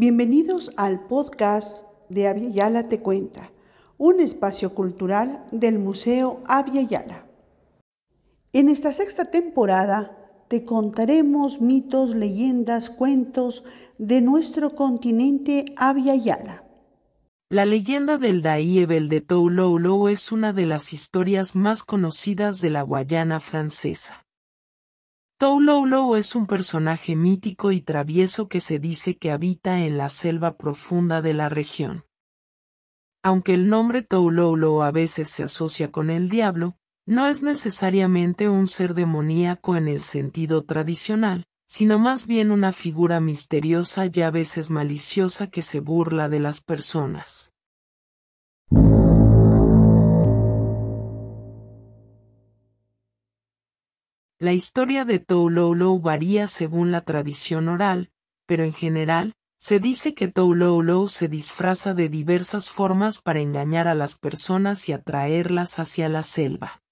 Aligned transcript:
Bienvenidos 0.00 0.70
al 0.76 1.08
podcast 1.08 1.84
de 2.08 2.52
Yala 2.52 2.88
Te 2.88 3.00
Cuenta, 3.00 3.50
un 3.96 4.20
espacio 4.20 4.72
cultural 4.72 5.44
del 5.50 5.80
Museo 5.80 6.40
Yala. 6.72 7.26
En 8.52 8.68
esta 8.68 8.92
sexta 8.92 9.32
temporada 9.32 10.16
te 10.46 10.62
contaremos 10.62 11.60
mitos, 11.60 12.14
leyendas, 12.14 12.90
cuentos 12.90 13.64
de 13.98 14.20
nuestro 14.20 14.76
continente 14.76 15.64
Yala. 15.76 16.62
La 17.50 17.66
leyenda 17.66 18.18
del 18.18 18.40
Daíebel 18.40 19.08
de 19.08 19.20
Touloulou 19.20 20.06
es 20.06 20.30
una 20.30 20.52
de 20.52 20.66
las 20.66 20.92
historias 20.92 21.56
más 21.56 21.82
conocidas 21.82 22.60
de 22.60 22.70
la 22.70 22.82
Guayana 22.82 23.40
francesa. 23.40 24.27
Touloulou 25.40 26.16
es 26.16 26.34
un 26.34 26.48
personaje 26.48 27.14
mítico 27.14 27.70
y 27.70 27.80
travieso 27.80 28.48
que 28.48 28.58
se 28.58 28.80
dice 28.80 29.18
que 29.18 29.30
habita 29.30 29.84
en 29.84 29.96
la 29.96 30.10
selva 30.10 30.56
profunda 30.56 31.22
de 31.22 31.32
la 31.32 31.48
región. 31.48 32.04
Aunque 33.22 33.54
el 33.54 33.68
nombre 33.68 34.02
Touloulou 34.02 34.82
a 34.82 34.90
veces 34.90 35.28
se 35.28 35.44
asocia 35.44 35.92
con 35.92 36.10
el 36.10 36.28
diablo, 36.28 36.76
no 37.06 37.28
es 37.28 37.44
necesariamente 37.44 38.48
un 38.48 38.66
ser 38.66 38.94
demoníaco 38.94 39.76
en 39.76 39.86
el 39.86 40.02
sentido 40.02 40.64
tradicional, 40.64 41.44
sino 41.68 42.00
más 42.00 42.26
bien 42.26 42.50
una 42.50 42.72
figura 42.72 43.20
misteriosa 43.20 44.10
y 44.12 44.22
a 44.22 44.32
veces 44.32 44.70
maliciosa 44.70 45.46
que 45.46 45.62
se 45.62 45.78
burla 45.78 46.28
de 46.28 46.40
las 46.40 46.62
personas. 46.62 47.52
La 54.40 54.52
historia 54.52 55.04
de 55.04 55.18
Touloulou 55.18 56.00
varía 56.00 56.46
según 56.46 56.92
la 56.92 57.00
tradición 57.00 57.66
oral, 57.66 58.12
pero 58.46 58.62
en 58.62 58.72
general, 58.72 59.34
se 59.58 59.80
dice 59.80 60.14
que 60.14 60.28
Touloulou 60.28 61.08
se 61.08 61.26
disfraza 61.26 61.92
de 61.92 62.08
diversas 62.08 62.70
formas 62.70 63.20
para 63.20 63.40
engañar 63.40 63.88
a 63.88 63.96
las 63.96 64.16
personas 64.16 64.88
y 64.88 64.92
atraerlas 64.92 65.80
hacia 65.80 66.08
la 66.08 66.22
selva. 66.22 66.82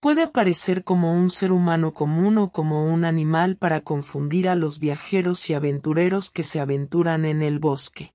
Puede 0.00 0.22
aparecer 0.22 0.84
como 0.84 1.14
un 1.14 1.30
ser 1.30 1.50
humano 1.50 1.92
común 1.92 2.38
o 2.38 2.52
como 2.52 2.86
un 2.86 3.04
animal 3.04 3.56
para 3.56 3.80
confundir 3.80 4.48
a 4.48 4.54
los 4.54 4.78
viajeros 4.78 5.50
y 5.50 5.54
aventureros 5.54 6.30
que 6.30 6.44
se 6.44 6.60
aventuran 6.60 7.24
en 7.24 7.42
el 7.42 7.58
bosque. 7.58 8.14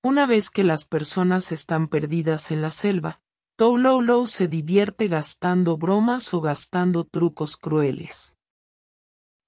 Una 0.00 0.26
vez 0.26 0.48
que 0.48 0.62
las 0.62 0.84
personas 0.84 1.50
están 1.50 1.88
perdidas 1.88 2.52
en 2.52 2.62
la 2.62 2.70
selva, 2.70 3.20
Touloulou 3.58 4.26
se 4.26 4.48
divierte 4.48 5.08
gastando 5.08 5.78
bromas 5.78 6.34
o 6.34 6.42
gastando 6.42 7.04
trucos 7.04 7.56
crueles. 7.56 8.36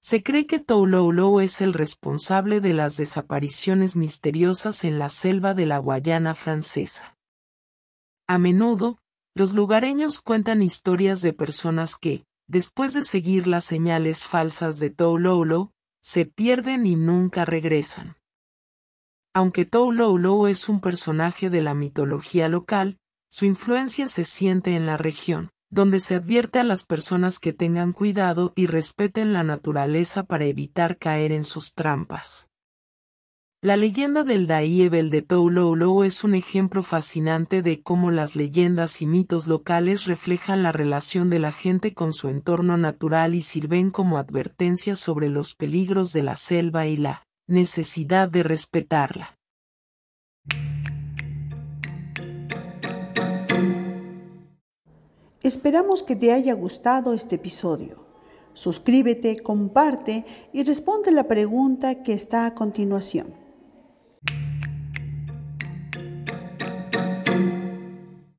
Se 0.01 0.23
cree 0.23 0.47
que 0.47 0.61
Touloulou 0.61 1.41
es 1.41 1.61
el 1.61 1.75
responsable 1.75 2.63
de 2.63 2.73
las 2.73 2.97
desapariciones 2.97 3.97
misteriosas 3.97 4.85
en 4.85 4.99
la 4.99 5.11
selva 5.11 5.53
de 5.53 5.67
la 5.67 5.77
Guayana 5.77 6.35
francesa. 6.35 7.19
A 8.27 8.39
menudo, 8.39 8.99
los 9.35 9.53
lugareños 9.53 10.23
cuentan 10.23 10.63
historias 10.63 11.21
de 11.21 11.35
personas 11.35 11.97
que, 11.97 12.25
después 12.47 12.95
de 12.95 13.03
seguir 13.03 13.47
las 13.47 13.67
señales 13.67 14.27
falsas 14.27 14.79
de 14.79 14.89
Touloulou, 14.89 15.73
se 16.01 16.25
pierden 16.25 16.87
y 16.87 16.97
nunca 16.97 17.45
regresan. 17.45 18.17
Aunque 19.35 19.67
Touloulou 19.67 20.47
es 20.47 20.71
un 20.71 20.81
personaje 20.81 21.51
de 21.51 21.61
la 21.61 21.75
mitología 21.75 22.49
local, 22.49 22.99
su 23.29 23.45
influencia 23.45 24.09
se 24.09 24.25
siente 24.25 24.75
en 24.75 24.87
la 24.87 24.97
región, 24.97 25.51
donde 25.71 26.01
se 26.01 26.15
advierte 26.15 26.59
a 26.59 26.65
las 26.65 26.85
personas 26.85 27.39
que 27.39 27.53
tengan 27.53 27.93
cuidado 27.93 28.53
y 28.57 28.67
respeten 28.67 29.33
la 29.33 29.45
naturaleza 29.45 30.25
para 30.25 30.47
evitar 30.47 30.97
caer 30.97 31.33
en 31.33 31.45
sus 31.45 31.75
trampas. 31.75 32.49
La 33.61 33.77
leyenda 33.77 34.23
del 34.23 34.47
Daíebel 34.47 35.11
de 35.11 35.21
Touloulou 35.21 36.05
es 36.05 36.23
un 36.23 36.37
ejemplo 36.37 36.85
fascinante 36.85 37.61
de 37.61 37.83
cómo 37.83 38.13
las 38.13 38.37
leyendas 38.37 39.03
y 39.03 39.07
mitos 39.07 39.49
locales 39.49 40.07
reflejan 40.07 40.63
la 40.63 40.71
relación 40.71 41.29
de 41.29 41.41
la 41.41 41.51
gente 41.51 41.93
con 41.93 42.13
su 42.13 42.29
entorno 42.29 42.77
natural 42.77 43.35
y 43.35 43.43
sirven 43.43 43.91
como 43.91 44.17
advertencias 44.17 45.01
sobre 45.01 45.29
los 45.29 45.57
peligros 45.57 46.13
de 46.13 46.23
la 46.23 46.37
selva 46.37 46.87
y 46.87 46.97
la 46.97 47.25
necesidad 47.49 48.29
de 48.29 48.45
respetarla. 48.45 49.38
Esperamos 55.49 56.03
que 56.03 56.15
te 56.15 56.31
haya 56.31 56.53
gustado 56.53 57.15
este 57.15 57.37
episodio. 57.37 58.05
Suscríbete, 58.53 59.39
comparte 59.39 60.27
y 60.53 60.63
responde 60.63 61.11
la 61.11 61.27
pregunta 61.27 62.03
que 62.03 62.13
está 62.13 62.45
a 62.45 62.55
continuación. 62.55 63.33